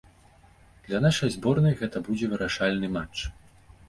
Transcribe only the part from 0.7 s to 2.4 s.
Для нашай зборнай гэта будзе